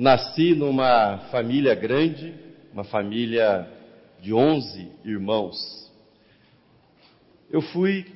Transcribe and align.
Nasci 0.00 0.54
numa 0.54 1.18
família 1.30 1.74
grande, 1.74 2.32
uma 2.72 2.84
família 2.84 3.70
de 4.22 4.32
11 4.32 4.88
irmãos. 5.04 5.92
Eu 7.50 7.60
fui 7.60 8.06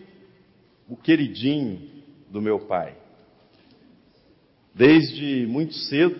o 0.89 0.97
queridinho 0.97 1.87
do 2.31 2.41
meu 2.41 2.61
pai. 2.61 2.97
Desde 4.75 5.47
muito 5.47 5.75
cedo 5.75 6.19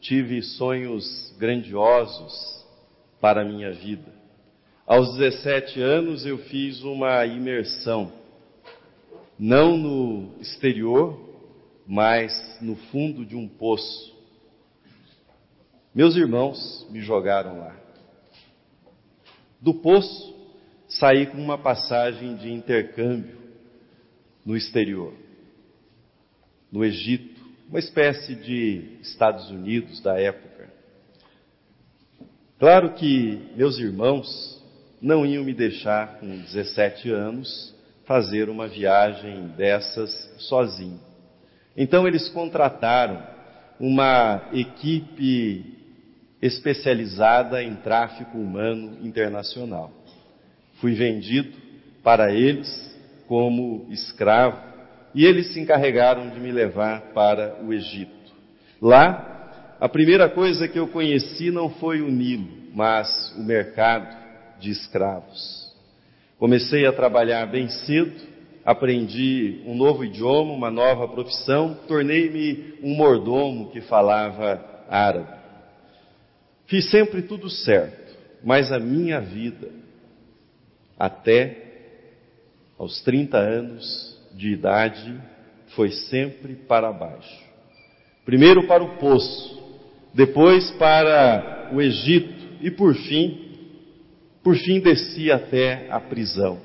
tive 0.00 0.40
sonhos 0.40 1.36
grandiosos 1.38 2.64
para 3.20 3.42
a 3.42 3.44
minha 3.44 3.72
vida. 3.72 4.10
Aos 4.86 5.18
17 5.18 5.82
anos 5.82 6.24
eu 6.24 6.38
fiz 6.38 6.82
uma 6.82 7.26
imersão, 7.26 8.10
não 9.38 9.76
no 9.76 10.40
exterior, 10.40 11.20
mas 11.86 12.32
no 12.62 12.74
fundo 12.74 13.26
de 13.26 13.36
um 13.36 13.46
poço. 13.46 14.16
Meus 15.98 16.14
irmãos 16.14 16.86
me 16.92 17.00
jogaram 17.00 17.58
lá. 17.58 17.74
Do 19.60 19.74
poço, 19.74 20.32
saí 20.86 21.26
com 21.26 21.38
uma 21.38 21.58
passagem 21.58 22.36
de 22.36 22.52
intercâmbio 22.52 23.36
no 24.46 24.56
exterior, 24.56 25.12
no 26.70 26.84
Egito, 26.84 27.44
uma 27.68 27.80
espécie 27.80 28.36
de 28.36 28.96
Estados 29.02 29.50
Unidos 29.50 30.00
da 30.00 30.16
época. 30.20 30.72
Claro 32.60 32.94
que 32.94 33.50
meus 33.56 33.76
irmãos 33.80 34.64
não 35.02 35.26
iam 35.26 35.42
me 35.42 35.52
deixar, 35.52 36.20
com 36.20 36.28
17 36.28 37.10
anos, 37.10 37.74
fazer 38.04 38.48
uma 38.48 38.68
viagem 38.68 39.48
dessas 39.56 40.32
sozinho. 40.38 41.00
Então 41.76 42.06
eles 42.06 42.28
contrataram 42.28 43.20
uma 43.80 44.48
equipe 44.52 45.76
especializada 46.40 47.62
em 47.62 47.74
tráfico 47.76 48.38
humano 48.38 48.98
internacional. 49.02 49.90
Fui 50.80 50.94
vendido 50.94 51.56
para 52.02 52.32
eles 52.32 52.68
como 53.26 53.86
escravo 53.90 54.58
e 55.14 55.24
eles 55.24 55.52
se 55.52 55.60
encarregaram 55.60 56.30
de 56.30 56.38
me 56.38 56.52
levar 56.52 57.12
para 57.12 57.56
o 57.64 57.72
Egito. 57.72 58.12
Lá, 58.80 59.76
a 59.80 59.88
primeira 59.88 60.28
coisa 60.28 60.68
que 60.68 60.78
eu 60.78 60.88
conheci 60.88 61.50
não 61.50 61.70
foi 61.70 62.00
o 62.00 62.10
Nilo, 62.10 62.48
mas 62.74 63.34
o 63.36 63.42
mercado 63.42 64.16
de 64.60 64.70
escravos. 64.70 65.74
Comecei 66.38 66.86
a 66.86 66.92
trabalhar 66.92 67.46
bem 67.46 67.68
cedo, 67.68 68.12
aprendi 68.64 69.62
um 69.66 69.74
novo 69.74 70.04
idioma, 70.04 70.52
uma 70.52 70.70
nova 70.70 71.08
profissão, 71.08 71.76
tornei-me 71.88 72.74
um 72.82 72.94
mordomo 72.94 73.70
que 73.70 73.80
falava 73.80 74.64
árabe. 74.88 75.37
Fiz 76.68 76.90
sempre 76.90 77.22
tudo 77.22 77.50
certo, 77.50 78.16
mas 78.44 78.70
a 78.70 78.78
minha 78.78 79.20
vida, 79.20 79.68
até 80.98 81.64
aos 82.78 83.02
30 83.02 83.36
anos 83.36 84.16
de 84.34 84.52
idade, 84.52 85.20
foi 85.74 85.90
sempre 85.90 86.54
para 86.54 86.92
baixo. 86.92 87.44
Primeiro 88.24 88.66
para 88.68 88.84
o 88.84 88.96
poço, 88.98 89.60
depois 90.14 90.70
para 90.72 91.70
o 91.74 91.80
Egito 91.80 92.62
e 92.62 92.70
por 92.70 92.94
fim 92.94 93.48
por 94.48 94.56
fim, 94.56 94.80
desci 94.80 95.30
até 95.30 95.88
a 95.90 96.00
prisão. 96.00 96.58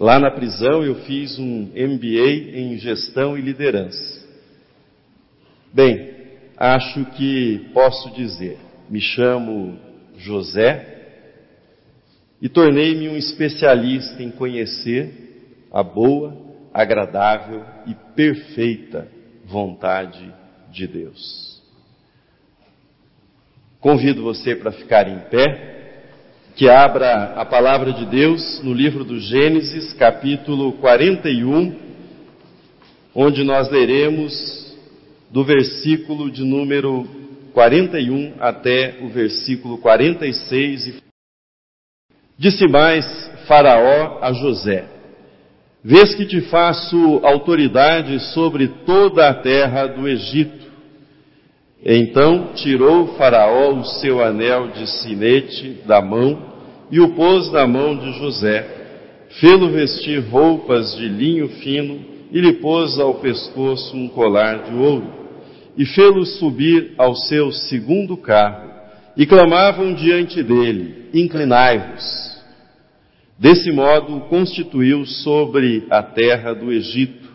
Lá 0.00 0.18
na 0.18 0.32
prisão 0.32 0.82
eu 0.82 0.96
fiz 1.02 1.38
um 1.38 1.66
MBA 1.66 2.58
em 2.58 2.76
gestão 2.76 3.38
e 3.38 3.40
liderança. 3.40 4.26
Bem, 5.72 6.17
acho 6.58 7.04
que 7.12 7.70
posso 7.72 8.10
dizer, 8.10 8.58
me 8.90 9.00
chamo 9.00 9.78
José 10.16 10.96
e 12.42 12.48
tornei-me 12.48 13.08
um 13.08 13.16
especialista 13.16 14.22
em 14.22 14.30
conhecer 14.30 15.66
a 15.72 15.82
boa, 15.82 16.36
agradável 16.74 17.64
e 17.86 17.94
perfeita 18.14 19.08
vontade 19.44 20.32
de 20.70 20.86
Deus. 20.86 21.62
Convido 23.80 24.22
você 24.22 24.56
para 24.56 24.72
ficar 24.72 25.08
em 25.08 25.20
pé 25.30 25.68
que 26.56 26.68
abra 26.68 27.34
a 27.36 27.44
palavra 27.44 27.92
de 27.92 28.04
Deus 28.06 28.60
no 28.64 28.72
livro 28.72 29.04
do 29.04 29.20
Gênesis, 29.20 29.92
capítulo 29.92 30.72
41, 30.72 31.76
onde 33.14 33.44
nós 33.44 33.70
leremos 33.70 34.57
do 35.30 35.44
versículo 35.44 36.30
de 36.30 36.44
número 36.44 37.06
41 37.52 38.34
até 38.40 38.98
o 39.02 39.08
versículo 39.08 39.78
46. 39.78 41.02
Disse 42.38 42.68
mais 42.68 43.04
Faraó 43.46 44.18
a 44.22 44.32
José: 44.32 44.84
Vês 45.82 46.14
que 46.14 46.26
te 46.26 46.40
faço 46.42 47.20
autoridade 47.22 48.18
sobre 48.32 48.68
toda 48.86 49.28
a 49.28 49.34
terra 49.34 49.86
do 49.86 50.08
Egito. 50.08 50.68
Então 51.84 52.52
tirou 52.54 53.14
Faraó 53.16 53.74
o 53.74 53.84
seu 53.84 54.22
anel 54.22 54.68
de 54.68 54.86
sinete 54.86 55.80
da 55.86 56.00
mão 56.02 56.42
e 56.90 57.00
o 57.00 57.10
pôs 57.10 57.50
na 57.52 57.66
mão 57.66 57.96
de 57.96 58.12
José. 58.18 58.76
Fê-lo 59.40 59.68
vestir 59.68 60.20
roupas 60.20 60.96
de 60.96 61.08
linho 61.08 61.48
fino 61.48 62.00
e 62.30 62.40
lhe 62.40 62.54
pôs 62.54 62.98
ao 62.98 63.14
pescoço 63.14 63.96
um 63.96 64.08
colar 64.08 64.64
de 64.64 64.74
ouro. 64.74 65.17
E 65.78 65.86
fê-lo 65.86 66.26
subir 66.26 66.92
ao 66.98 67.14
seu 67.14 67.50
segundo 67.50 68.16
carro. 68.16 68.68
E 69.16 69.24
clamavam 69.24 69.94
diante 69.94 70.42
dele: 70.42 71.08
Inclinai-vos. 71.14 72.36
Desse 73.38 73.70
modo 73.70 74.20
constituiu 74.28 75.06
sobre 75.06 75.86
a 75.88 76.02
terra 76.02 76.52
do 76.52 76.70
Egito. 76.72 77.28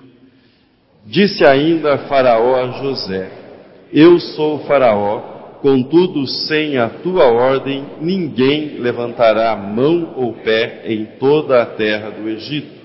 Disse 1.07 1.43
ainda 1.45 1.97
Faraó 2.09 2.55
a 2.61 2.71
José: 2.83 3.31
Eu 3.91 4.19
sou 4.19 4.59
Faraó 4.65 5.33
Contudo, 5.63 6.27
sem 6.27 6.77
a 6.77 6.89
tua 6.89 7.23
ordem, 7.23 7.85
ninguém 8.01 8.79
levantará 8.79 9.55
mão 9.55 10.13
ou 10.17 10.33
pé 10.33 10.81
em 10.87 11.05
toda 11.17 11.61
a 11.61 11.65
terra 11.65 12.09
do 12.09 12.27
Egito. 12.27 12.83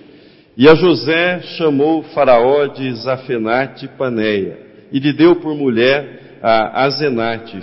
E 0.57 0.69
a 0.69 0.77
José 0.77 1.41
chamou 1.57 2.05
Faraó 2.05 2.69
de 2.69 2.95
Zafenate 2.95 3.89
Paneia, 3.89 4.68
e 4.93 4.99
lhe 4.99 5.13
deu 5.13 5.37
por 5.37 5.55
mulher 5.55 6.39
a 6.43 6.85
Azenate, 6.85 7.61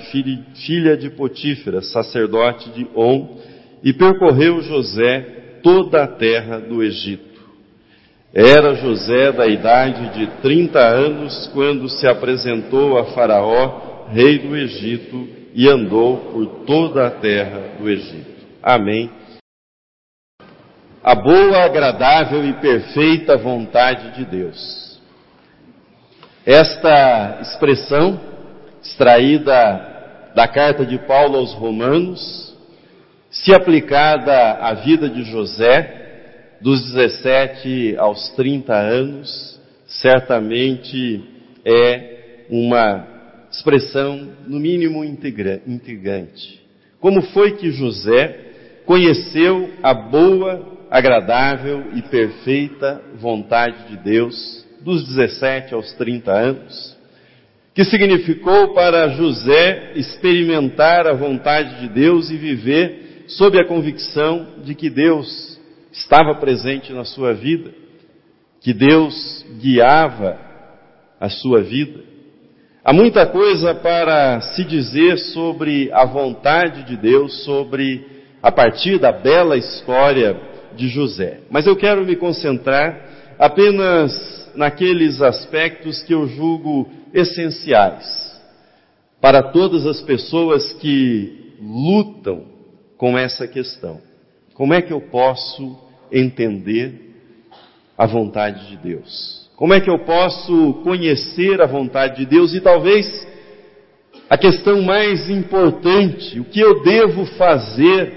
filha 0.66 0.98
de 0.98 1.10
Potífera, 1.10 1.82
sacerdote 1.82 2.70
de 2.72 2.88
On, 2.96 3.38
e 3.84 3.94
percorreu 3.94 4.62
José 4.62 5.60
toda 5.64 6.04
a 6.04 6.08
terra 6.08 6.60
do 6.60 6.84
Egito. 6.84 7.36
Era 8.34 8.76
José 8.76 9.32
da 9.32 9.48
idade 9.48 10.20
de 10.20 10.28
trinta 10.42 10.80
anos 10.86 11.50
quando 11.54 11.88
se 11.88 12.06
apresentou 12.06 12.98
a 12.98 13.06
Faraó 13.14 13.96
rei 14.10 14.40
do 14.40 14.56
Egito, 14.56 15.28
e 15.54 15.70
andou 15.70 16.18
por 16.18 16.46
toda 16.66 17.08
a 17.08 17.12
terra 17.12 17.78
do 17.80 17.90
Egito. 17.90 18.46
Amém. 18.62 19.10
A 21.02 21.16
boa, 21.16 21.64
agradável 21.64 22.44
e 22.46 22.54
perfeita 22.54 23.38
vontade 23.38 24.16
de 24.16 24.26
Deus. 24.26 24.85
Esta 26.46 27.40
expressão, 27.42 28.22
extraída 28.80 30.32
da 30.36 30.48
carta 30.48 30.86
de 30.86 31.00
Paulo 31.00 31.38
aos 31.38 31.54
Romanos, 31.54 32.56
se 33.32 33.52
aplicada 33.52 34.52
à 34.54 34.76
vida 34.76 35.10
de 35.10 35.24
José, 35.24 36.58
dos 36.62 36.94
17 36.94 37.96
aos 37.98 38.30
30 38.36 38.76
anos, 38.76 39.60
certamente 39.88 41.24
é 41.66 42.46
uma 42.52 43.08
expressão, 43.50 44.30
no 44.46 44.60
mínimo, 44.60 45.04
intrigante. 45.04 46.62
Como 47.00 47.24
foi 47.24 47.54
que 47.54 47.72
José 47.72 48.40
conheceu 48.86 49.72
a 49.82 49.96
boa, 49.96 50.78
agradável 50.92 51.86
e 51.96 52.04
perfeita 52.04 53.02
vontade 53.20 53.90
de 53.90 53.98
Deus 53.98 54.65
dos 54.86 55.04
17 55.04 55.74
aos 55.74 55.92
30 55.94 56.32
anos? 56.32 56.96
Que 57.74 57.84
significou 57.84 58.76
para 58.76 59.10
José 59.10 59.94
experimentar 59.96 61.08
a 61.08 61.14
vontade 61.14 61.82
de 61.82 61.90
Deus 61.90 62.30
e 62.30 62.38
viver 62.38 63.26
sob 63.28 63.60
a 63.60 63.66
convicção 63.66 64.60
de 64.64 64.76
que 64.76 64.90
Deus 64.90 65.60
estava 65.92 66.36
presente 66.36 66.94
na 66.94 67.04
sua 67.04 67.34
vida, 67.34 67.72
que 68.62 68.74
Deus 68.74 69.44
guiava 69.60 70.38
a 71.20 71.30
sua 71.30 71.62
vida. 71.62 72.02
Há 72.84 72.94
muita 72.94 73.26
coisa 73.26 73.74
para 73.74 74.40
se 74.40 74.64
dizer 74.64 75.18
sobre 75.18 75.92
a 75.92 76.06
vontade 76.06 76.84
de 76.84 76.96
Deus, 76.96 77.44
sobre 77.44 78.06
a 78.40 78.52
partir 78.52 79.00
da 79.00 79.12
bela 79.12 79.58
história 79.58 80.40
de 80.76 80.88
José. 80.90 81.40
Mas 81.50 81.66
eu 81.66 81.76
quero 81.76 82.06
me 82.06 82.16
concentrar 82.16 83.36
apenas 83.40 84.45
naqueles 84.56 85.22
aspectos 85.22 86.02
que 86.04 86.14
eu 86.14 86.28
julgo 86.28 86.90
essenciais 87.14 88.36
para 89.22 89.42
todas 89.52 89.86
as 89.86 90.02
pessoas 90.02 90.74
que 90.74 91.56
lutam 91.62 92.46
com 92.98 93.18
essa 93.18 93.48
questão. 93.48 94.00
Como 94.54 94.74
é 94.74 94.82
que 94.82 94.94
eu 94.94 95.02
posso 95.02 95.78
entender 96.12 96.94
a 97.98 98.06
vontade 98.06 98.70
de 98.70 98.78
Deus? 98.78 99.50
Como 99.56 99.74
é 99.74 99.80
que 99.80 99.90
eu 99.90 100.00
posso 100.00 100.82
conhecer 100.84 101.62
a 101.62 101.66
vontade 101.66 102.18
de 102.18 102.26
Deus 102.26 102.54
e 102.54 102.62
talvez 102.62 103.26
a 104.30 104.38
questão 104.38 104.82
mais 104.82 105.30
importante, 105.30 106.40
o 106.40 106.46
que 106.46 106.60
eu 106.60 106.84
devo 106.84 107.26
fazer, 107.26 108.14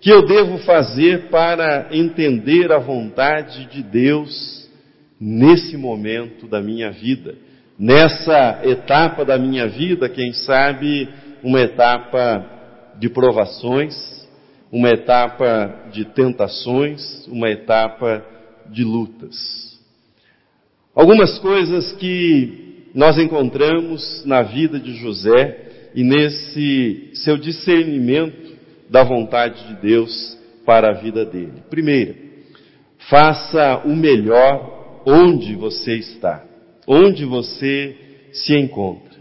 que 0.00 0.10
eu 0.10 0.24
devo 0.24 0.58
fazer 0.58 1.28
para 1.28 1.88
entender 1.92 2.72
a 2.72 2.78
vontade 2.78 3.66
de 3.66 3.82
Deus 3.82 4.57
nesse 5.20 5.76
momento 5.76 6.46
da 6.46 6.60
minha 6.60 6.90
vida, 6.90 7.36
nessa 7.78 8.60
etapa 8.64 9.24
da 9.24 9.38
minha 9.38 9.68
vida, 9.68 10.08
quem 10.08 10.32
sabe 10.32 11.08
uma 11.42 11.60
etapa 11.60 12.44
de 12.98 13.08
provações, 13.08 13.94
uma 14.70 14.90
etapa 14.90 15.88
de 15.92 16.04
tentações, 16.04 17.26
uma 17.28 17.48
etapa 17.48 18.24
de 18.70 18.84
lutas. 18.84 19.78
Algumas 20.94 21.38
coisas 21.38 21.92
que 21.92 22.88
nós 22.94 23.18
encontramos 23.18 24.24
na 24.24 24.42
vida 24.42 24.78
de 24.78 24.94
José 24.94 25.90
e 25.94 26.02
nesse 26.02 27.10
seu 27.14 27.36
discernimento 27.36 28.56
da 28.90 29.04
vontade 29.04 29.66
de 29.68 29.74
Deus 29.80 30.36
para 30.66 30.90
a 30.90 31.00
vida 31.00 31.24
dele. 31.24 31.62
Primeiro, 31.70 32.14
faça 33.08 33.82
o 33.84 33.94
melhor 33.94 34.77
onde 35.06 35.54
você 35.54 35.94
está, 35.94 36.44
onde 36.86 37.24
você 37.24 37.96
se 38.32 38.54
encontra. 38.56 39.18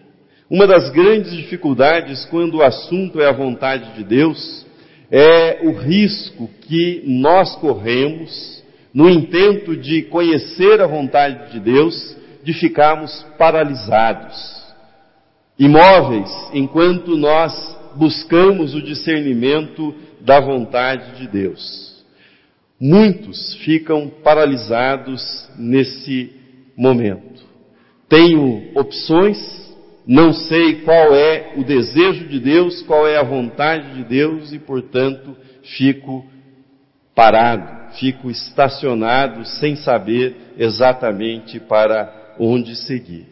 Uma 0.50 0.66
das 0.66 0.90
grandes 0.92 1.34
dificuldades 1.34 2.26
quando 2.26 2.56
o 2.56 2.64
assunto 2.64 3.20
é 3.20 3.28
a 3.28 3.34
vontade 3.34 3.96
de 3.96 4.04
Deus 4.04 4.66
é 5.12 5.60
o 5.64 5.72
risco 5.72 6.50
que 6.62 7.04
nós 7.06 7.56
corremos 7.58 8.64
no 8.94 9.10
intento 9.10 9.76
de 9.76 10.04
conhecer 10.04 10.82
a 10.82 10.88
vontade 10.88 11.52
de 11.52 11.60
Deus 11.60 12.18
de 12.44 12.54
ficarmos 12.54 13.26
paralisados, 13.38 14.64
imóveis, 15.60 16.32
enquanto 16.54 17.18
nós 17.18 17.54
buscamos 17.96 18.74
o 18.74 18.82
discernimento 18.82 19.94
da 20.22 20.40
vontade 20.40 21.20
de 21.20 21.28
Deus. 21.28 21.97
Muitos 22.80 23.56
ficam 23.66 24.08
paralisados 24.24 25.50
nesse 25.58 26.32
momento. 26.76 27.44
Tenho 28.08 28.72
opções, 28.76 29.38
não 30.06 30.32
sei 30.32 30.82
qual 30.82 31.16
é 31.16 31.54
o 31.58 31.64
desejo 31.64 32.28
de 32.28 32.40
Deus, 32.40 32.84
qual 32.84 33.08
é 33.08 33.18
a 33.18 33.24
vontade 33.24 33.96
de 33.96 34.04
Deus 34.04 34.54
e, 34.54 34.60
portanto, 34.60 35.36
fico 35.64 36.26
parado, 37.16 37.96
fico 37.96 38.30
estacionado 38.30 39.44
sem 39.44 39.76
saber 39.76 40.36
exatamente 40.56 41.60
para 41.60 42.36
onde 42.40 42.76
seguir. 42.76 43.26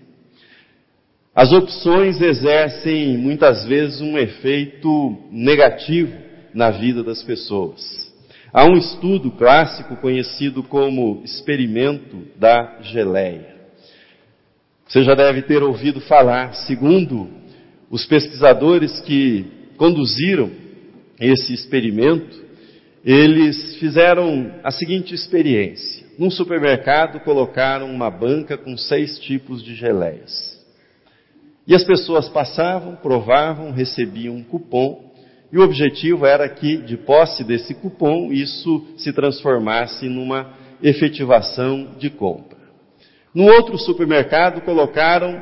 As 1.36 1.52
opções 1.52 2.20
exercem 2.20 3.16
muitas 3.18 3.64
vezes 3.66 4.02
um 4.02 4.18
efeito 4.18 5.16
negativo 5.30 6.18
na 6.54 6.72
vida 6.72 7.04
das 7.04 7.22
pessoas. 7.22 8.15
Há 8.56 8.64
um 8.64 8.78
estudo 8.78 9.32
clássico 9.32 9.98
conhecido 9.98 10.64
como 10.64 11.22
experimento 11.26 12.26
da 12.38 12.78
geleia. 12.84 13.54
Você 14.88 15.04
já 15.04 15.14
deve 15.14 15.42
ter 15.42 15.62
ouvido 15.62 16.00
falar, 16.00 16.54
segundo 16.54 17.30
os 17.90 18.06
pesquisadores 18.06 19.02
que 19.02 19.46
conduziram 19.76 20.50
esse 21.20 21.54
experimento, 21.54 22.46
eles 23.04 23.76
fizeram 23.76 24.50
a 24.64 24.72
seguinte 24.72 25.14
experiência. 25.14 26.06
Num 26.18 26.32
supermercado 26.32 27.20
colocaram 27.26 27.94
uma 27.94 28.10
banca 28.10 28.58
com 28.58 28.78
seis 28.78 29.20
tipos 29.20 29.62
de 29.62 29.76
geleias. 29.76 30.58
E 31.68 31.76
as 31.76 31.84
pessoas 31.84 32.30
passavam, 32.30 32.96
provavam, 32.96 33.72
recebiam 33.72 34.34
um 34.34 34.44
cupom, 34.46 35.14
e 35.56 35.58
o 35.58 35.62
objetivo 35.62 36.26
era 36.26 36.50
que, 36.50 36.76
de 36.76 36.98
posse 36.98 37.42
desse 37.42 37.74
cupom, 37.76 38.30
isso 38.30 38.86
se 38.98 39.14
transformasse 39.14 40.10
numa 40.10 40.54
efetivação 40.84 41.96
de 41.98 42.10
compra. 42.10 42.58
No 43.34 43.46
outro 43.46 43.78
supermercado 43.78 44.60
colocaram 44.66 45.42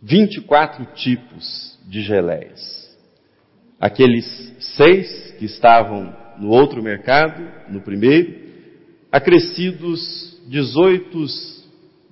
24 0.00 0.86
tipos 0.94 1.76
de 1.88 2.02
geleias. 2.02 2.96
Aqueles 3.80 4.24
seis 4.76 5.34
que 5.40 5.46
estavam 5.46 6.14
no 6.38 6.50
outro 6.50 6.80
mercado, 6.80 7.42
no 7.68 7.80
primeiro, 7.80 8.32
acrescidos 9.10 10.40
18, 10.46 11.26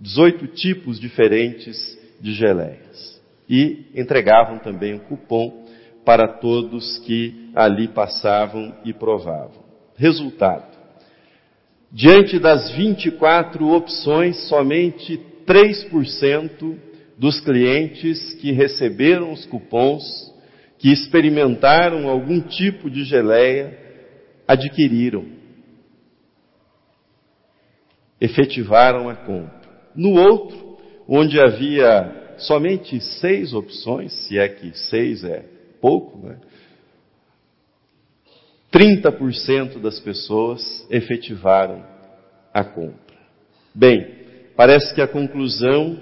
18 0.01 0.49
tipos 0.49 0.99
diferentes 0.99 1.97
de 2.21 2.33
geleias. 2.33 3.23
E 3.49 3.87
entregavam 3.95 4.59
também 4.59 4.95
um 4.95 4.99
cupom 4.99 5.64
para 6.05 6.29
todos 6.29 6.99
que 6.99 7.51
ali 7.55 7.89
passavam 7.89 8.75
e 8.85 8.93
provavam. 8.93 9.65
Resultado: 9.97 10.77
diante 11.91 12.39
das 12.39 12.71
24 12.73 13.67
opções, 13.69 14.49
somente 14.49 15.21
3% 15.47 16.77
dos 17.19 17.41
clientes 17.41 18.35
que 18.35 18.53
receberam 18.53 19.33
os 19.33 19.47
cupons, 19.47 20.33
que 20.79 20.91
experimentaram 20.93 22.09
algum 22.09 22.41
tipo 22.41 22.91
de 22.91 23.05
geleia, 23.05 23.79
adquiriram 24.47 25.35
efetivaram 28.25 29.09
a 29.09 29.15
compra. 29.15 29.69
No 29.95 30.13
outro, 30.13 30.79
onde 31.07 31.39
havia 31.39 32.35
somente 32.39 33.01
seis 33.01 33.53
opções, 33.53 34.13
se 34.27 34.39
é 34.39 34.49
que 34.49 34.77
seis 34.77 35.23
é 35.23 35.45
pouco, 35.85 36.27
né? 36.27 36.39
30% 38.73 39.83
das 39.83 40.01
pessoas 40.01 40.87
efetivaram 40.89 41.85
a 42.55 42.65
compra. 42.65 43.19
Bem, 43.75 44.07
parece 44.57 44.95
que 44.95 45.03
a 45.03 45.07
conclusão 45.07 46.01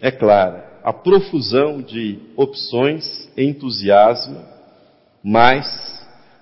é 0.00 0.10
clara. 0.10 0.80
A 0.82 0.92
profusão 0.92 1.80
de 1.80 2.18
opções 2.36 3.30
entusiasma, 3.36 4.44
mas 5.22 5.64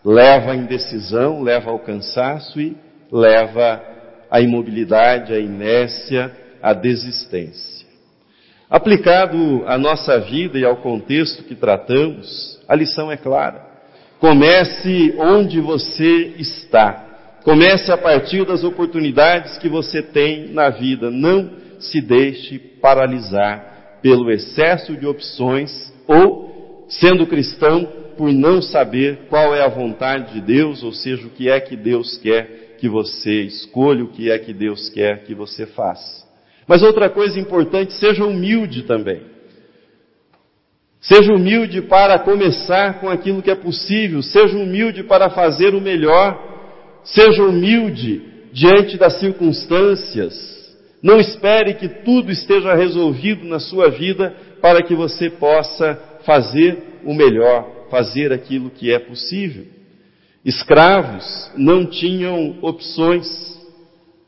leva 0.02 0.52
à 0.52 0.56
indecisão, 0.56 1.42
leva 1.42 1.70
ao 1.70 1.80
cansaço 1.80 2.58
e 2.58 2.74
leva 3.12 3.82
a 4.30 4.40
imobilidade, 4.40 5.34
a 5.34 5.38
inércia, 5.38 6.34
a 6.62 6.72
desistência. 6.72 7.86
Aplicado 8.70 9.62
à 9.66 9.76
nossa 9.76 10.18
vida 10.20 10.58
e 10.58 10.64
ao 10.64 10.78
contexto 10.78 11.44
que 11.44 11.54
tratamos, 11.54 12.57
a 12.68 12.74
lição 12.74 13.10
é 13.10 13.16
clara. 13.16 13.66
Comece 14.20 15.14
onde 15.18 15.60
você 15.60 16.34
está. 16.38 17.06
Comece 17.42 17.90
a 17.90 17.96
partir 17.96 18.44
das 18.44 18.62
oportunidades 18.62 19.56
que 19.58 19.68
você 19.68 20.02
tem 20.02 20.48
na 20.52 20.68
vida. 20.68 21.10
Não 21.10 21.50
se 21.78 22.00
deixe 22.00 22.58
paralisar 22.58 23.98
pelo 24.02 24.30
excesso 24.30 24.96
de 24.96 25.06
opções 25.06 25.92
ou, 26.06 26.86
sendo 26.88 27.26
cristão, 27.26 27.88
por 28.16 28.32
não 28.32 28.60
saber 28.60 29.26
qual 29.28 29.54
é 29.54 29.62
a 29.62 29.68
vontade 29.68 30.34
de 30.34 30.40
Deus, 30.40 30.82
ou 30.82 30.92
seja, 30.92 31.26
o 31.26 31.30
que 31.30 31.48
é 31.48 31.60
que 31.60 31.76
Deus 31.76 32.18
quer 32.18 32.76
que 32.78 32.88
você 32.88 33.42
escolha 33.42 34.04
o 34.04 34.08
que 34.08 34.30
é 34.30 34.38
que 34.38 34.52
Deus 34.52 34.88
quer 34.88 35.24
que 35.24 35.34
você 35.34 35.66
faça. 35.66 36.26
Mas 36.66 36.82
outra 36.82 37.08
coisa 37.08 37.38
importante, 37.38 37.92
seja 37.94 38.24
humilde 38.24 38.82
também. 38.82 39.22
Seja 41.00 41.32
humilde 41.32 41.82
para 41.82 42.18
começar 42.18 43.00
com 43.00 43.08
aquilo 43.08 43.42
que 43.42 43.50
é 43.50 43.54
possível, 43.54 44.20
seja 44.22 44.56
humilde 44.58 45.04
para 45.04 45.30
fazer 45.30 45.74
o 45.74 45.80
melhor, 45.80 46.36
seja 47.04 47.42
humilde 47.44 48.22
diante 48.52 48.96
das 48.96 49.20
circunstâncias. 49.20 50.34
Não 51.02 51.20
espere 51.20 51.74
que 51.74 51.88
tudo 51.88 52.32
esteja 52.32 52.74
resolvido 52.74 53.46
na 53.46 53.60
sua 53.60 53.88
vida 53.88 54.34
para 54.60 54.82
que 54.82 54.94
você 54.94 55.30
possa 55.30 55.98
fazer 56.24 57.00
o 57.04 57.14
melhor, 57.14 57.86
fazer 57.90 58.32
aquilo 58.32 58.70
que 58.70 58.92
é 58.92 58.98
possível. 58.98 59.64
Escravos 60.44 61.50
não 61.56 61.86
tinham 61.86 62.58
opções. 62.62 63.26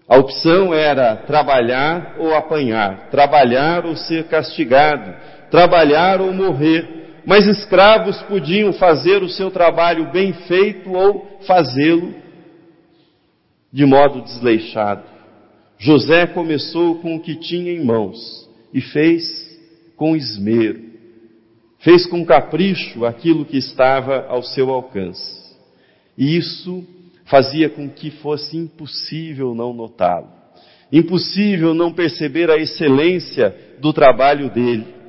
A 0.08 0.16
opção 0.16 0.72
era 0.72 1.16
trabalhar 1.16 2.16
ou 2.18 2.34
apanhar, 2.34 3.08
trabalhar 3.10 3.86
ou 3.86 3.96
ser 3.96 4.24
castigado, 4.24 5.12
trabalhar 5.50 6.20
ou 6.20 6.32
morrer. 6.32 7.22
Mas 7.26 7.46
escravos 7.46 8.20
podiam 8.22 8.72
fazer 8.72 9.22
o 9.22 9.28
seu 9.28 9.50
trabalho 9.50 10.10
bem 10.10 10.32
feito 10.32 10.90
ou 10.92 11.38
fazê-lo 11.46 12.14
de 13.72 13.84
modo 13.84 14.22
desleixado. 14.22 15.04
José 15.78 16.26
começou 16.26 16.96
com 16.96 17.16
o 17.16 17.20
que 17.20 17.34
tinha 17.36 17.72
em 17.72 17.84
mãos 17.84 18.48
e 18.72 18.80
fez 18.80 19.24
com 19.96 20.16
esmero, 20.16 20.80
fez 21.78 22.06
com 22.06 22.24
capricho 22.24 23.04
aquilo 23.04 23.44
que 23.44 23.56
estava 23.56 24.26
ao 24.28 24.42
seu 24.42 24.70
alcance. 24.70 25.40
E 26.16 26.36
isso 26.36 26.84
fazia 27.24 27.68
com 27.70 27.88
que 27.88 28.10
fosse 28.10 28.56
impossível 28.56 29.54
não 29.54 29.72
notá-lo, 29.72 30.28
impossível 30.92 31.72
não 31.72 31.92
perceber 31.92 32.50
a 32.50 32.56
excelência 32.56 33.54
do 33.80 33.92
trabalho 33.92 34.50
dele. 34.50 34.99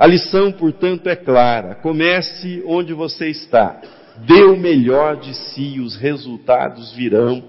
A 0.00 0.06
lição, 0.06 0.50
portanto, 0.50 1.10
é 1.10 1.14
clara: 1.14 1.74
comece 1.74 2.62
onde 2.64 2.94
você 2.94 3.28
está, 3.28 3.82
dê 4.26 4.44
o 4.44 4.56
melhor 4.56 5.16
de 5.16 5.34
si, 5.34 5.78
os 5.78 5.94
resultados 5.94 6.90
virão. 6.94 7.44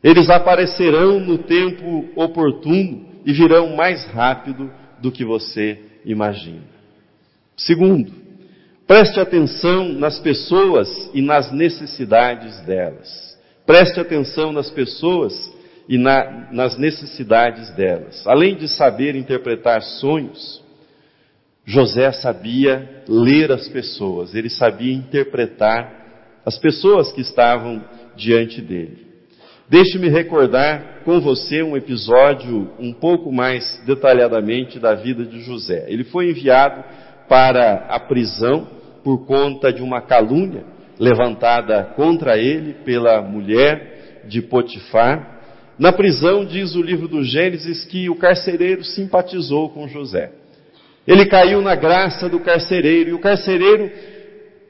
Eles 0.00 0.30
aparecerão 0.30 1.18
no 1.18 1.36
tempo 1.38 2.08
oportuno 2.14 3.08
e 3.26 3.32
virão 3.32 3.74
mais 3.74 4.04
rápido 4.04 4.70
do 5.00 5.10
que 5.10 5.24
você 5.24 5.80
imagina. 6.04 6.62
Segundo, 7.56 8.12
preste 8.86 9.18
atenção 9.18 9.88
nas 9.88 10.20
pessoas 10.20 11.10
e 11.12 11.20
nas 11.20 11.50
necessidades 11.50 12.60
delas. 12.60 13.36
Preste 13.66 13.98
atenção 13.98 14.52
nas 14.52 14.70
pessoas 14.70 15.52
e 15.88 15.98
na, 15.98 16.52
nas 16.52 16.78
necessidades 16.78 17.68
delas. 17.72 18.24
Além 18.28 18.54
de 18.54 18.68
saber 18.68 19.16
interpretar 19.16 19.82
sonhos, 19.82 20.62
José 21.68 22.10
sabia 22.12 23.02
ler 23.06 23.52
as 23.52 23.68
pessoas, 23.68 24.34
ele 24.34 24.48
sabia 24.48 24.94
interpretar 24.94 26.40
as 26.42 26.58
pessoas 26.58 27.12
que 27.12 27.20
estavam 27.20 27.84
diante 28.16 28.62
dele. 28.62 29.06
Deixe-me 29.68 30.08
recordar 30.08 31.02
com 31.04 31.20
você 31.20 31.62
um 31.62 31.76
episódio 31.76 32.70
um 32.78 32.90
pouco 32.90 33.30
mais 33.30 33.82
detalhadamente 33.84 34.78
da 34.78 34.94
vida 34.94 35.26
de 35.26 35.40
José. 35.40 35.84
Ele 35.88 36.04
foi 36.04 36.30
enviado 36.30 36.82
para 37.28 37.84
a 37.90 38.00
prisão 38.00 38.66
por 39.04 39.26
conta 39.26 39.70
de 39.70 39.82
uma 39.82 40.00
calúnia 40.00 40.64
levantada 40.98 41.84
contra 41.94 42.38
ele 42.38 42.76
pela 42.82 43.20
mulher 43.20 44.24
de 44.26 44.40
Potifar. 44.40 45.38
Na 45.78 45.92
prisão, 45.92 46.46
diz 46.46 46.74
o 46.74 46.80
livro 46.80 47.08
do 47.08 47.22
Gênesis, 47.22 47.84
que 47.84 48.08
o 48.08 48.16
carcereiro 48.16 48.82
simpatizou 48.82 49.68
com 49.68 49.86
José. 49.86 50.37
Ele 51.08 51.26
caiu 51.26 51.60
na 51.60 51.74
graça 51.74 52.28
do 52.28 52.38
carcereiro 52.38 53.10
e 53.10 53.14
o 53.14 53.18
carcereiro 53.18 53.90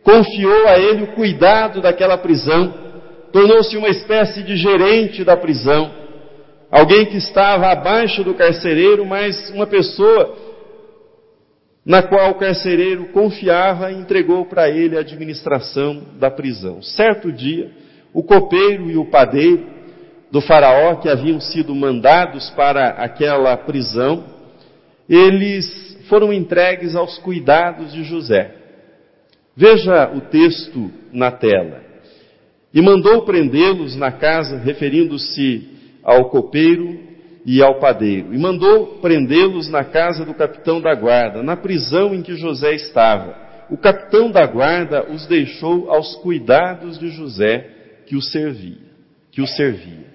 confiou 0.03 0.69
a 0.69 0.79
ele 0.79 1.03
o 1.03 1.09
cuidado 1.09 1.83
daquela 1.83 2.17
prisão 2.17 2.89
tornou-se 3.33 3.77
uma 3.77 3.89
espécie 3.89 4.43
de 4.43 4.57
gerente 4.57 5.25
da 5.25 5.37
prisão, 5.37 5.91
alguém 6.71 7.07
que 7.07 7.17
estava 7.17 7.69
abaixo 7.69 8.25
do 8.25 8.35
carcereiro, 8.35 9.05
mas 9.05 9.51
uma 9.51 9.67
pessoa 9.67 10.37
na 11.85 12.03
qual 12.03 12.31
o 12.31 12.35
carcereiro 12.35 13.07
confiava 13.07 13.91
e 13.91 13.97
entregou 13.97 14.45
para 14.45 14.69
ele 14.69 14.97
a 14.97 15.01
administração 15.01 16.03
da 16.19 16.31
prisão. 16.31 16.83
Certo 16.83 17.33
dia, 17.33 17.71
o 18.13 18.23
copeiro 18.23 18.91
e 18.91 18.97
o 18.97 19.07
padeiro 19.07 19.67
do 20.31 20.41
faraó 20.43 20.97
que 20.97 21.09
haviam 21.09 21.41
sido 21.41 21.75
mandados 21.75 22.51
para 22.51 22.91
aquela 22.91 23.57
prisão, 23.57 24.25
eles 25.09 25.98
foram 26.09 26.33
entregues 26.33 26.97
aos 26.97 27.19
cuidados 27.19 27.93
de 27.93 28.03
José. 28.03 28.55
Veja 29.57 30.11
o 30.15 30.21
texto 30.21 30.91
na 31.13 31.31
tela. 31.31 31.83
E 32.73 32.81
mandou 32.83 33.23
prendê-los 33.23 33.97
na 33.97 34.13
casa, 34.13 34.59
referindo-se 34.59 35.69
ao 36.03 36.31
copeiro 36.31 37.01
e 37.45 37.63
ao 37.63 37.79
padeiro. 37.81 38.35
E 38.35 38.39
mandou 38.39 38.99
prendê-los 39.01 39.69
na 39.69 39.85
casa 39.85 40.25
do 40.25 40.35
capitão 40.35 40.81
da 40.81 40.95
guarda, 40.95 41.43
na 41.43 41.57
prisão 41.57 42.15
em 42.15 42.23
que 42.23 42.37
José 42.37 42.75
estava. 42.75 43.37
O 43.71 43.77
capitão 43.77 44.31
da 44.31 44.47
guarda 44.47 45.11
os 45.11 45.27
deixou 45.27 45.91
aos 45.91 46.15
cuidados 46.17 46.99
de 46.99 47.09
José, 47.09 47.69
que 48.07 48.17
o 48.17 48.23
servia, 48.23 48.79
que 49.31 49.43
o 49.43 49.47
servia. 49.47 50.09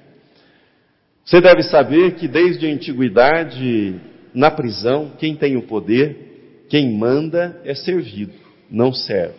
Você 1.25 1.39
deve 1.39 1.63
saber 1.63 2.15
que 2.15 2.27
desde 2.27 2.67
a 2.67 2.69
antiguidade, 2.69 3.99
na 4.33 4.49
prisão, 4.49 5.11
quem 5.17 5.35
tem 5.35 5.55
o 5.55 5.63
poder, 5.63 6.65
quem 6.69 6.91
manda 6.97 7.61
é 7.63 7.75
servido, 7.75 8.33
não 8.69 8.91
serve. 8.91 9.35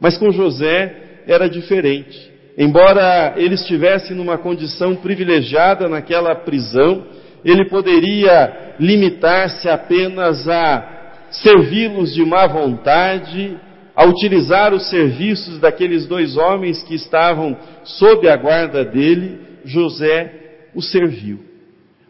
Mas 0.00 0.16
com 0.16 0.30
José 0.30 1.22
era 1.26 1.48
diferente. 1.48 2.30
Embora 2.56 3.34
ele 3.36 3.54
estivesse 3.54 4.14
numa 4.14 4.36
condição 4.36 4.96
privilegiada 4.96 5.88
naquela 5.88 6.34
prisão, 6.34 7.06
ele 7.44 7.68
poderia 7.68 8.74
limitar-se 8.78 9.68
apenas 9.68 10.48
a 10.48 11.26
servi-los 11.30 12.14
de 12.14 12.24
má 12.24 12.46
vontade, 12.46 13.56
a 13.94 14.04
utilizar 14.04 14.72
os 14.74 14.88
serviços 14.88 15.58
daqueles 15.58 16.06
dois 16.06 16.36
homens 16.36 16.82
que 16.82 16.94
estavam 16.94 17.56
sob 17.84 18.28
a 18.28 18.36
guarda 18.36 18.84
dele, 18.84 19.38
José 19.64 20.32
o 20.74 20.82
serviu. 20.82 21.40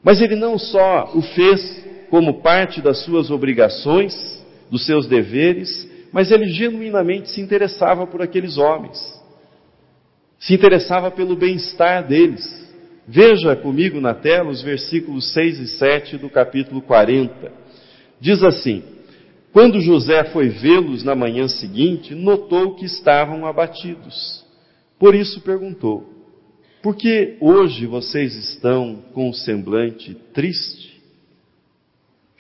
Mas 0.03 0.21
ele 0.21 0.37
não 0.37 0.59
só 0.59 1.11
o 1.15 1.23
fez 1.23 1.82
como 2.13 2.43
parte 2.43 2.83
das 2.83 2.99
suas 2.99 3.33
obrigações, 3.33 4.15
dos 4.71 4.85
seus 4.85 5.09
deveres, 5.09 5.89
mas 6.13 6.31
ele 6.31 6.45
genuinamente 6.51 7.31
se 7.31 7.41
interessava 7.41 8.07
por 8.07 8.21
aqueles 8.21 8.59
homens 8.59 9.01
se 10.43 10.55
interessava 10.55 11.11
pelo 11.11 11.37
bem-estar 11.37 12.07
deles. 12.07 12.43
Veja 13.07 13.55
comigo 13.55 14.01
na 14.01 14.13
tela 14.13 14.51
os 14.51 14.61
versículos 14.61 15.33
6 15.33 15.61
e 15.61 15.67
7 15.69 16.19
do 16.19 16.29
capítulo 16.29 16.83
40. 16.83 17.53
Diz 18.21 18.43
assim: 18.43 18.83
Quando 19.53 19.81
José 19.81 20.25
foi 20.25 20.49
vê-los 20.49 21.05
na 21.05 21.15
manhã 21.15 21.47
seguinte, 21.47 22.15
notou 22.15 22.75
que 22.75 22.85
estavam 22.85 23.47
abatidos. 23.47 24.45
Por 24.99 25.15
isso 25.15 25.41
perguntou: 25.43 26.09
Por 26.83 26.97
que 26.97 27.37
hoje 27.41 27.87
vocês 27.87 28.35
estão 28.35 28.97
com 29.15 29.31
o 29.31 29.35
semblante 29.35 30.15
triste? 30.33 30.92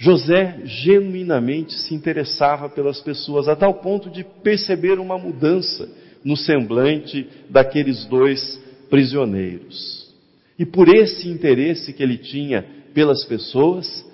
José 0.02 0.62
genuinamente 0.64 1.78
se 1.78 1.94
interessava 1.94 2.68
pelas 2.68 3.00
pessoas, 3.00 3.46
a 3.46 3.54
tal 3.54 3.74
ponto 3.74 4.10
de 4.10 4.24
perceber 4.24 4.98
uma 4.98 5.16
mudança 5.16 5.88
no 6.24 6.36
semblante 6.36 7.24
daqueles 7.48 8.04
dois 8.06 8.60
prisioneiros. 8.90 10.12
E 10.58 10.66
por 10.66 10.88
esse 10.88 11.28
interesse 11.28 11.92
que 11.92 12.02
ele 12.02 12.18
tinha 12.18 12.66
pelas 12.92 13.24
pessoas, 13.26 14.04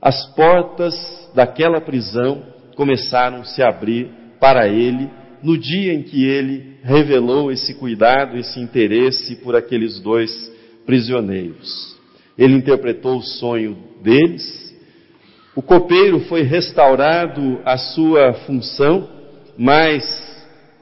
as 0.00 0.24
portas 0.34 0.94
daquela 1.34 1.78
prisão 1.78 2.42
começaram 2.74 3.42
a 3.42 3.44
se 3.44 3.62
abrir 3.62 4.10
para 4.40 4.66
ele 4.66 5.10
no 5.42 5.58
dia 5.58 5.92
em 5.92 6.02
que 6.02 6.24
ele 6.24 6.78
revelou 6.82 7.52
esse 7.52 7.74
cuidado, 7.74 8.38
esse 8.38 8.58
interesse 8.58 9.36
por 9.36 9.54
aqueles 9.54 10.00
dois 10.00 10.32
prisioneiros. 10.86 11.94
Ele 12.38 12.54
interpretou 12.54 13.18
o 13.18 13.22
sonho 13.22 13.76
deles, 14.02 14.73
o 15.54 15.62
copeiro 15.62 16.20
foi 16.20 16.42
restaurado 16.42 17.60
a 17.64 17.76
sua 17.76 18.32
função, 18.46 19.08
mas 19.56 20.34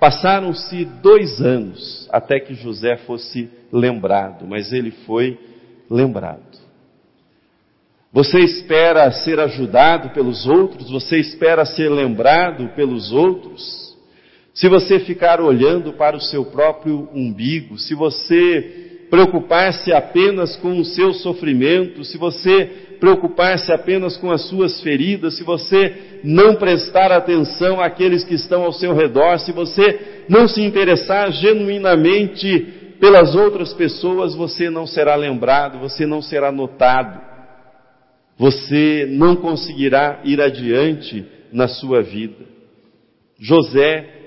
Passaram-se 0.03 0.85
dois 0.85 1.41
anos 1.41 2.09
até 2.11 2.41
que 2.41 2.55
José 2.55 2.97
fosse 3.07 3.49
lembrado, 3.73 4.45
mas 4.49 4.73
ele 4.73 4.91
foi 4.91 5.39
lembrado. 5.89 6.59
Você 8.13 8.41
espera 8.41 9.09
ser 9.13 9.39
ajudado 9.39 10.11
pelos 10.11 10.45
outros? 10.45 10.91
Você 10.91 11.21
espera 11.21 11.65
ser 11.65 11.89
lembrado 11.89 12.75
pelos 12.75 13.13
outros? 13.13 13.97
Se 14.53 14.69
você 14.69 14.99
ficar 14.99 15.41
olhando 15.41 15.93
para 15.93 16.17
o 16.17 16.21
seu 16.21 16.47
próprio 16.47 17.09
umbigo, 17.15 17.79
se 17.79 17.95
você 17.95 18.92
preocupar-se 19.13 19.93
apenas 19.93 20.57
com 20.57 20.79
o 20.81 20.85
seu 20.87 21.13
sofrimento, 21.13 22.03
se 22.03 22.17
você 22.17 22.65
preocupar-se 22.99 23.71
apenas 23.71 24.17
com 24.17 24.31
as 24.31 24.49
suas 24.49 24.81
feridas, 24.81 25.37
se 25.37 25.45
você 25.45 26.21
não 26.25 26.55
prestar 26.55 27.13
atenção 27.13 27.79
àqueles 27.79 28.25
que 28.25 28.33
estão 28.33 28.63
ao 28.63 28.73
seu 28.73 28.95
redor, 28.95 29.39
se 29.39 29.53
você 29.53 30.25
não 30.31 30.49
se 30.49 30.63
interessar 30.63 31.31
genuinamente 31.31 32.95
pelas 32.99 33.35
outras 33.35 33.75
pessoas, 33.75 34.35
você 34.35 34.71
não 34.71 34.87
será 34.87 35.15
lembrado, 35.15 35.79
você 35.79 36.07
não 36.07 36.23
será 36.23 36.51
notado, 36.51 37.21
você 38.39 39.07
não 39.11 39.37
conseguirá 39.37 40.23
ir 40.25 40.41
adiante 40.41 41.23
na 41.53 41.69
sua 41.69 42.01
vida. 42.01 42.47
José, 43.39 44.22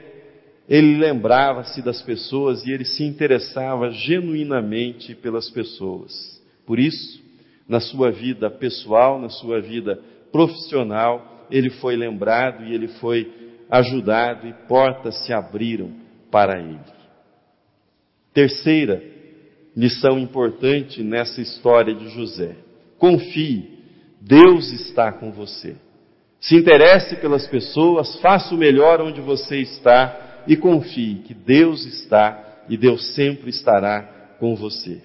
ele 0.67 0.97
lembrava-se 0.97 1.81
das 1.81 2.01
pessoas 2.01 2.65
e 2.65 2.71
ele 2.71 2.85
se 2.85 3.03
interessava 3.03 3.91
genuinamente 3.91 5.13
pelas 5.13 5.49
pessoas. 5.49 6.41
Por 6.65 6.79
isso, 6.79 7.23
na 7.67 7.79
sua 7.79 8.11
vida 8.11 8.49
pessoal, 8.49 9.19
na 9.19 9.29
sua 9.29 9.61
vida 9.61 9.99
profissional, 10.31 11.45
ele 11.51 11.69
foi 11.69 11.95
lembrado 11.95 12.65
e 12.65 12.73
ele 12.73 12.87
foi 12.87 13.31
ajudado 13.69 14.47
e 14.47 14.53
portas 14.67 15.25
se 15.25 15.31
abriram 15.31 15.91
para 16.31 16.59
ele. 16.59 16.79
Terceira 18.33 19.01
lição 19.75 20.17
importante 20.17 21.03
nessa 21.03 21.41
história 21.41 21.93
de 21.93 22.09
José: 22.09 22.55
confie, 22.97 23.69
Deus 24.19 24.71
está 24.71 25.11
com 25.11 25.31
você. 25.31 25.75
Se 26.39 26.55
interesse 26.55 27.15
pelas 27.17 27.47
pessoas, 27.47 28.19
faça 28.19 28.53
o 28.53 28.57
melhor 28.57 29.01
onde 29.01 29.21
você 29.21 29.57
está 29.57 30.24
e 30.47 30.55
confie 30.55 31.23
que 31.23 31.33
Deus 31.33 31.85
está 31.85 32.63
e 32.69 32.77
Deus 32.77 33.13
sempre 33.13 33.49
estará 33.49 34.35
com 34.39 34.55
você. 34.55 35.01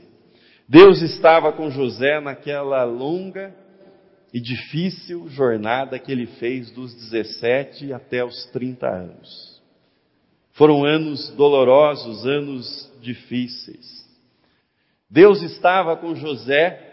Deus 0.69 1.03
estava 1.03 1.53
com 1.53 1.71
José 1.71 2.21
naquela 2.21 2.85
longa 2.85 3.55
e 4.33 4.41
difícil 4.41 5.29
jornada 5.29 5.99
que 5.99 6.13
ele 6.13 6.27
fez 6.27 6.71
dos 6.71 6.95
17 6.95 7.93
até 7.93 8.25
os 8.25 8.45
30 8.53 8.87
anos. 8.87 9.61
Foram 10.53 10.85
anos 10.85 11.31
dolorosos, 11.31 12.27
anos 12.27 12.93
difíceis. 13.01 14.09
Deus 15.09 15.43
estava 15.43 15.97
com 15.97 16.15
José 16.15 16.87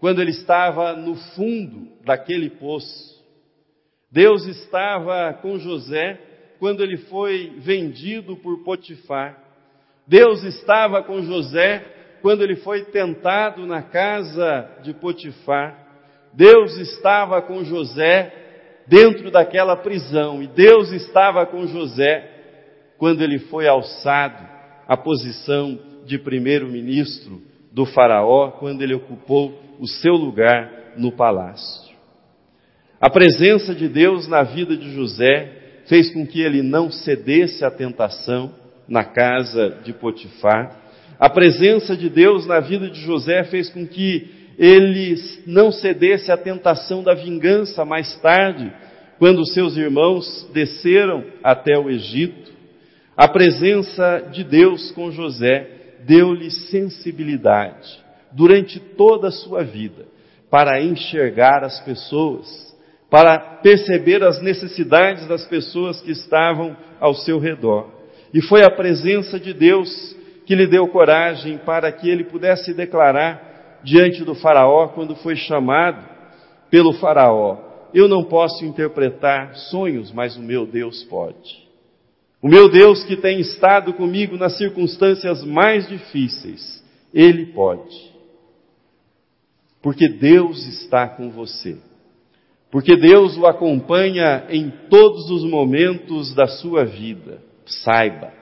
quando 0.00 0.22
ele 0.22 0.30
estava 0.30 0.94
no 0.94 1.14
fundo 1.14 1.88
daquele 2.04 2.48
poço. 2.48 3.20
Deus 4.10 4.46
estava 4.46 5.34
com 5.34 5.58
José 5.58 6.18
quando 6.60 6.82
ele 6.82 6.98
foi 6.98 7.54
vendido 7.56 8.36
por 8.36 8.62
Potifar. 8.62 9.36
Deus 10.06 10.44
estava 10.44 11.02
com 11.02 11.22
José 11.22 11.82
quando 12.20 12.42
ele 12.42 12.56
foi 12.56 12.84
tentado 12.84 13.66
na 13.66 13.80
casa 13.82 14.68
de 14.82 14.92
Potifar. 14.92 15.86
Deus 16.34 16.76
estava 16.76 17.40
com 17.40 17.64
José 17.64 18.30
dentro 18.86 19.30
daquela 19.30 19.74
prisão. 19.74 20.42
E 20.42 20.46
Deus 20.48 20.92
estava 20.92 21.46
com 21.46 21.66
José 21.66 22.28
quando 22.98 23.22
ele 23.22 23.38
foi 23.38 23.66
alçado 23.66 24.46
à 24.86 24.98
posição 24.98 25.78
de 26.04 26.18
primeiro-ministro 26.18 27.40
do 27.72 27.86
Faraó, 27.86 28.50
quando 28.50 28.82
ele 28.82 28.94
ocupou 28.94 29.58
o 29.78 29.86
seu 29.86 30.12
lugar 30.12 30.92
no 30.98 31.10
palácio. 31.12 31.90
A 33.00 33.08
presença 33.08 33.74
de 33.74 33.88
Deus 33.88 34.28
na 34.28 34.42
vida 34.42 34.76
de 34.76 34.92
José 34.92 35.59
fez 35.90 36.08
com 36.10 36.24
que 36.24 36.40
ele 36.40 36.62
não 36.62 36.88
cedesse 36.88 37.64
à 37.64 37.70
tentação 37.70 38.54
na 38.88 39.02
casa 39.02 39.80
de 39.82 39.92
Potifar. 39.92 40.76
A 41.18 41.28
presença 41.28 41.96
de 41.96 42.08
Deus 42.08 42.46
na 42.46 42.60
vida 42.60 42.88
de 42.88 43.00
José 43.00 43.42
fez 43.42 43.68
com 43.68 43.84
que 43.84 44.30
ele 44.56 45.16
não 45.46 45.72
cedesse 45.72 46.30
à 46.30 46.36
tentação 46.36 47.02
da 47.02 47.12
vingança 47.12 47.84
mais 47.84 48.16
tarde, 48.20 48.72
quando 49.18 49.44
seus 49.44 49.76
irmãos 49.76 50.48
desceram 50.54 51.24
até 51.42 51.76
o 51.76 51.90
Egito. 51.90 52.52
A 53.16 53.26
presença 53.26 54.28
de 54.30 54.44
Deus 54.44 54.92
com 54.92 55.10
José 55.10 55.96
deu-lhe 56.06 56.52
sensibilidade 56.52 57.98
durante 58.30 58.78
toda 58.78 59.26
a 59.26 59.32
sua 59.32 59.64
vida 59.64 60.06
para 60.48 60.80
enxergar 60.80 61.64
as 61.64 61.80
pessoas, 61.80 62.69
para 63.10 63.38
perceber 63.60 64.22
as 64.22 64.40
necessidades 64.40 65.26
das 65.26 65.44
pessoas 65.44 66.00
que 66.00 66.12
estavam 66.12 66.76
ao 67.00 67.12
seu 67.12 67.38
redor. 67.38 67.88
E 68.32 68.40
foi 68.40 68.62
a 68.62 68.70
presença 68.70 69.38
de 69.38 69.52
Deus 69.52 70.16
que 70.46 70.54
lhe 70.54 70.66
deu 70.66 70.86
coragem 70.88 71.58
para 71.58 71.90
que 71.90 72.08
ele 72.08 72.24
pudesse 72.24 72.72
declarar 72.72 73.80
diante 73.82 74.24
do 74.24 74.34
Faraó, 74.34 74.88
quando 74.88 75.16
foi 75.16 75.34
chamado 75.34 76.08
pelo 76.70 76.92
Faraó: 76.94 77.58
Eu 77.92 78.06
não 78.06 78.24
posso 78.24 78.64
interpretar 78.64 79.56
sonhos, 79.56 80.12
mas 80.12 80.36
o 80.36 80.42
meu 80.42 80.64
Deus 80.64 81.02
pode. 81.04 81.68
O 82.40 82.48
meu 82.48 82.70
Deus 82.70 83.04
que 83.04 83.16
tem 83.16 83.40
estado 83.40 83.92
comigo 83.92 84.36
nas 84.36 84.56
circunstâncias 84.56 85.44
mais 85.44 85.88
difíceis, 85.88 86.82
Ele 87.12 87.46
pode. 87.46 88.10
Porque 89.82 90.08
Deus 90.08 90.66
está 90.66 91.08
com 91.08 91.30
você. 91.30 91.76
Porque 92.70 92.96
Deus 92.96 93.36
o 93.36 93.46
acompanha 93.46 94.44
em 94.48 94.70
todos 94.88 95.30
os 95.30 95.44
momentos 95.44 96.34
da 96.34 96.46
sua 96.46 96.84
vida. 96.84 97.42
Saiba. 97.66 98.32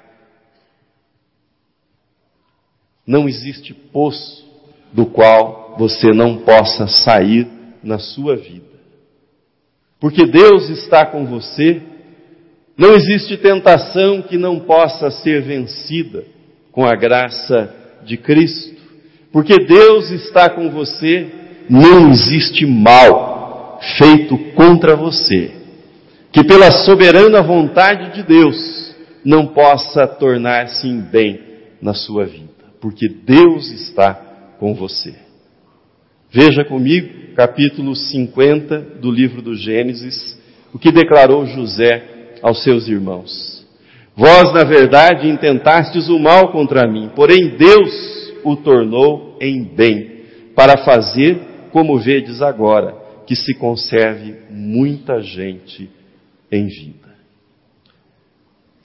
Não 3.07 3.29
existe 3.29 3.73
poço 3.73 4.47
do 4.93 5.07
qual 5.07 5.77
você 5.79 6.13
não 6.13 6.39
possa 6.39 6.87
sair 6.87 7.49
na 7.83 7.99
sua 7.99 8.37
vida. 8.37 8.67
Porque 9.99 10.27
Deus 10.27 10.69
está 10.69 11.07
com 11.07 11.25
você 11.27 11.83
não 12.79 12.95
existe 12.95 13.37
tentação 13.37 14.23
que 14.23 14.39
não 14.39 14.61
possa 14.61 15.11
ser 15.11 15.43
vencida 15.43 16.25
com 16.71 16.87
a 16.87 16.95
graça 16.95 17.75
de 18.05 18.17
Cristo, 18.17 18.81
porque 19.33 19.65
Deus 19.67 20.13
está 20.13 20.49
com 20.49 20.71
você, 20.71 21.27
não 21.69 22.09
existe 22.09 22.65
mal 22.65 23.28
feito 23.99 24.37
contra 24.55 24.97
você, 24.97 25.53
que 26.33 26.45
pela 26.45 26.71
soberana 26.71 27.43
vontade 27.43 28.15
de 28.15 28.23
Deus 28.23 28.95
não 29.25 29.47
possa 29.49 30.07
tornar-se 30.07 30.87
em 30.87 31.01
bem 31.01 31.41
na 31.81 31.95
sua 31.95 32.25
vida, 32.27 32.49
porque 32.81 33.09
Deus 33.09 33.71
está 33.71 34.15
com 34.59 34.75
você. 34.75 35.15
Veja 36.31 36.65
comigo, 36.65 37.35
capítulo 37.35 37.95
50 37.95 38.79
do 39.01 39.11
livro 39.11 39.41
do 39.41 39.55
Gênesis, 39.55 40.39
o 40.75 40.79
que 40.79 40.93
declarou 40.93 41.47
José 41.47 42.37
aos 42.43 42.63
seus 42.63 42.89
irmãos. 42.89 43.67
Vós, 44.15 44.53
na 44.53 44.65
verdade, 44.65 45.29
intentastes 45.29 46.09
o 46.09 46.19
mal 46.19 46.51
contra 46.51 46.87
mim, 46.87 47.11
porém 47.15 47.57
Deus 47.57 48.33
o 48.45 48.57
tornou 48.57 49.37
em 49.41 49.63
bem, 49.63 50.23
para 50.55 50.79
fazer 50.79 51.39
como 51.71 51.99
vedes 51.99 52.43
agora, 52.43 52.95
que 53.29 53.37
se 53.37 53.53
conserve 53.53 54.37
muita 54.49 55.21
gente 55.21 55.91
em 56.51 56.67
vida. 56.67 57.15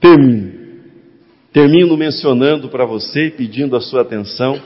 Termino. 0.01 0.51
Termino 1.53 1.95
mencionando 1.95 2.67
para 2.67 2.85
você, 2.85 3.29
pedindo 3.29 3.73
a 3.77 3.79
sua 3.79 4.01
atenção, 4.01 4.61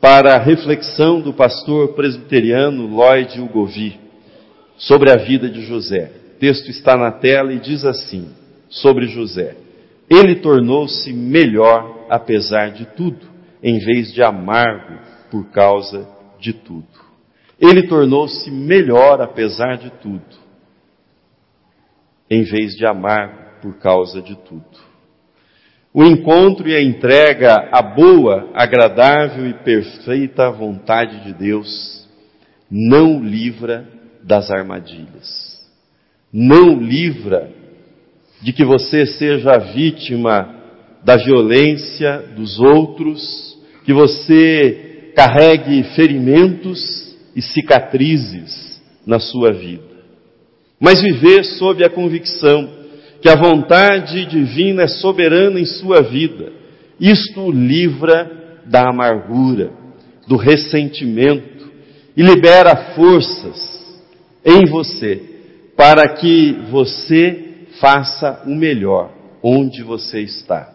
para 0.00 0.34
a 0.34 0.38
reflexão 0.38 1.20
do 1.20 1.34
pastor 1.34 1.92
presbiteriano 1.92 2.86
Lloyd 2.86 3.38
Ugovi 3.38 4.00
sobre 4.78 5.10
a 5.10 5.16
vida 5.16 5.46
de 5.50 5.60
José. 5.66 6.10
O 6.34 6.38
texto 6.38 6.70
está 6.70 6.96
na 6.96 7.12
tela 7.12 7.52
e 7.52 7.60
diz 7.60 7.84
assim, 7.84 8.30
sobre 8.70 9.08
José: 9.08 9.58
Ele 10.08 10.36
tornou-se 10.36 11.12
melhor 11.12 12.06
apesar 12.08 12.70
de 12.70 12.86
tudo, 12.96 13.26
em 13.62 13.78
vez 13.78 14.10
de 14.10 14.22
amargo 14.22 14.98
por 15.30 15.50
causa 15.50 16.08
de 16.40 16.54
tudo. 16.54 17.05
Ele 17.60 17.86
tornou-se 17.86 18.50
melhor 18.50 19.20
apesar 19.20 19.76
de 19.76 19.90
tudo, 19.90 20.36
em 22.30 22.42
vez 22.42 22.76
de 22.76 22.86
amargo 22.86 23.60
por 23.62 23.78
causa 23.78 24.20
de 24.20 24.36
tudo. 24.36 24.86
O 25.92 26.04
encontro 26.04 26.68
e 26.68 26.74
a 26.74 26.82
entrega 26.82 27.70
à 27.72 27.80
boa, 27.80 28.50
agradável 28.54 29.46
e 29.48 29.54
perfeita 29.54 30.50
vontade 30.50 31.24
de 31.24 31.32
Deus 31.32 32.06
não 32.70 33.24
livra 33.24 33.88
das 34.22 34.50
armadilhas 34.50 35.56
não 36.38 36.78
livra 36.78 37.50
de 38.42 38.52
que 38.52 38.62
você 38.62 39.06
seja 39.06 39.56
vítima 39.58 40.54
da 41.02 41.16
violência 41.16 42.18
dos 42.36 42.58
outros, 42.58 43.56
que 43.86 43.92
você 43.94 45.12
carregue 45.16 45.82
ferimentos 45.94 47.05
e 47.36 47.42
cicatrizes 47.42 48.80
na 49.06 49.20
sua 49.20 49.52
vida. 49.52 49.84
Mas 50.80 51.02
viver 51.02 51.44
sob 51.44 51.84
a 51.84 51.90
convicção 51.90 52.68
que 53.20 53.28
a 53.28 53.36
vontade 53.36 54.24
divina 54.24 54.84
é 54.84 54.88
soberana 54.88 55.60
em 55.60 55.66
sua 55.66 56.02
vida, 56.02 56.52
isto 56.98 57.42
o 57.42 57.50
livra 57.50 58.62
da 58.64 58.88
amargura, 58.88 59.70
do 60.26 60.36
ressentimento 60.36 61.70
e 62.16 62.22
libera 62.22 62.94
forças 62.94 64.00
em 64.44 64.64
você 64.66 65.20
para 65.76 66.08
que 66.08 66.52
você 66.70 67.66
faça 67.80 68.42
o 68.46 68.54
melhor 68.54 69.12
onde 69.42 69.82
você 69.82 70.20
está. 70.20 70.72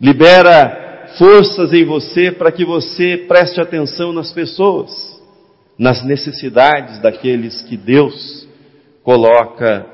Libera 0.00 1.14
forças 1.18 1.72
em 1.72 1.84
você 1.84 2.30
para 2.30 2.52
que 2.52 2.64
você 2.64 3.24
preste 3.28 3.60
atenção 3.60 4.12
nas 4.12 4.32
pessoas, 4.32 5.15
nas 5.78 6.04
necessidades 6.04 7.00
daqueles 7.00 7.62
que 7.62 7.76
Deus 7.76 8.46
coloca 9.02 9.86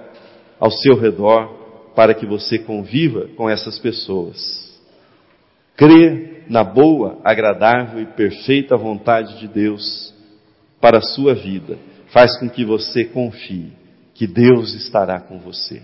ao 0.59 0.71
seu 0.71 0.95
redor 0.97 1.92
para 1.95 2.14
que 2.14 2.25
você 2.25 2.59
conviva 2.59 3.29
com 3.37 3.51
essas 3.51 3.79
pessoas. 3.79 4.73
Crer 5.77 6.45
na 6.49 6.62
boa, 6.64 7.18
agradável 7.25 8.01
e 8.01 8.07
perfeita 8.07 8.77
vontade 8.77 9.38
de 9.40 9.49
Deus 9.49 10.14
para 10.81 10.99
a 10.99 11.03
sua 11.03 11.35
vida 11.35 11.79
faz 12.12 12.38
com 12.38 12.49
que 12.49 12.64
você 12.64 13.05
confie 13.05 13.73
que 14.14 14.27
Deus 14.27 14.75
estará 14.75 15.18
com 15.18 15.38
você, 15.38 15.83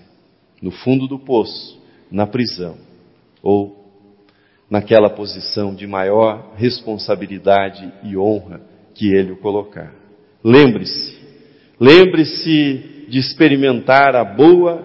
no 0.61 0.71
fundo 0.71 1.09
do 1.09 1.19
poço, 1.19 1.81
na 2.11 2.27
prisão, 2.27 2.77
ou 3.43 3.79
naquela 4.69 5.09
posição 5.09 5.75
de 5.75 5.87
maior 5.87 6.53
responsabilidade 6.57 7.91
e 8.05 8.17
honra 8.17 8.61
que 8.99 9.15
Ele 9.15 9.33
o 9.33 9.37
colocar. 9.37 9.95
Lembre-se, 10.45 11.19
Lembre-se 11.81 13.07
de 13.09 13.19
experimentar 13.19 14.17
a 14.17 14.25
boa 14.25 14.85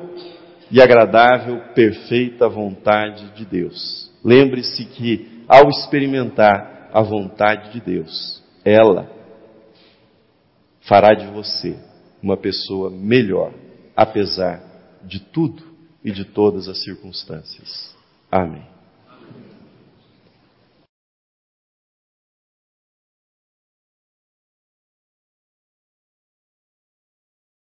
e 0.70 0.82
agradável, 0.82 1.60
perfeita 1.74 2.48
vontade 2.48 3.32
de 3.36 3.46
Deus. 3.46 4.12
Lembre-se 4.24 4.86
que, 4.86 5.44
ao 5.48 5.70
experimentar 5.70 6.90
a 6.94 7.02
vontade 7.02 7.74
de 7.74 7.82
Deus, 7.82 8.42
ela 8.64 9.12
fará 10.82 11.14
de 11.14 11.26
você 11.28 11.76
uma 12.22 12.38
pessoa 12.38 12.90
melhor, 12.92 13.54
apesar 13.96 14.62
de 15.04 15.20
tudo 15.20 15.64
e 16.04 16.12
de 16.12 16.24
todas 16.24 16.68
as 16.68 16.84
circunstâncias. 16.84 17.94
Amém. 18.32 18.73